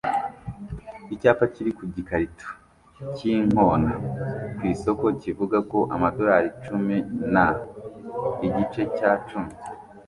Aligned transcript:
Icyapa 1.13 1.45
kiri 1.53 1.71
ku 1.77 1.83
gikarito 1.95 2.47
cy'inkona 3.15 3.91
ku 4.57 4.63
isoko 4.73 5.05
kivuga 5.21 5.57
ko 5.71 5.79
amadorari 5.95 6.47
icumi 6.55 6.97
na 7.33 7.45
$ 7.97 8.45
igice 8.47 8.81
cya 8.97 9.11
cumi 9.27 9.51